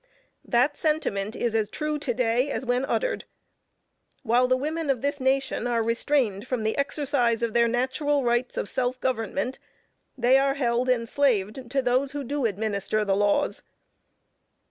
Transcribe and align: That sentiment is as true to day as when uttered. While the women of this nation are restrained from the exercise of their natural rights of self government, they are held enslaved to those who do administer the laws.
That 0.43 0.75
sentiment 0.75 1.35
is 1.35 1.53
as 1.53 1.69
true 1.69 1.99
to 1.99 2.11
day 2.15 2.49
as 2.49 2.65
when 2.65 2.85
uttered. 2.85 3.25
While 4.23 4.47
the 4.47 4.57
women 4.57 4.89
of 4.89 5.03
this 5.03 5.19
nation 5.19 5.67
are 5.67 5.83
restrained 5.83 6.47
from 6.47 6.63
the 6.63 6.75
exercise 6.75 7.43
of 7.43 7.53
their 7.53 7.67
natural 7.67 8.23
rights 8.23 8.57
of 8.57 8.67
self 8.67 8.99
government, 8.99 9.59
they 10.17 10.39
are 10.39 10.55
held 10.55 10.89
enslaved 10.89 11.69
to 11.69 11.83
those 11.83 12.13
who 12.13 12.23
do 12.23 12.45
administer 12.47 13.05
the 13.05 13.15
laws. 13.15 13.61